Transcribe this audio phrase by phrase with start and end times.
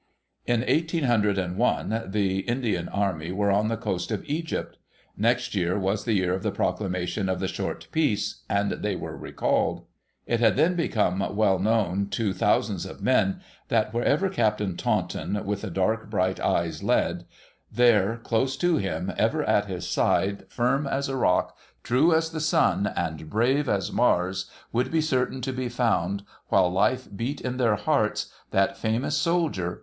[0.47, 4.79] In eighteen hundred and one, the Indian army were on the coast of Egypt,
[5.15, 9.15] Next year was the year of the proclamation of the short peace, and they were
[9.15, 9.85] recalled.
[10.25, 15.61] It had then become well known to thousands of men, that wherever Captain Taunton, with
[15.61, 17.25] the dark, bright eyes, led,
[17.71, 22.41] there, close to him, ever at his side, firm as a rock, true as the
[22.41, 27.57] sun, and brave as Mars, would be certain to be found, while life beat in
[27.57, 29.79] their hearts, that famous soldier.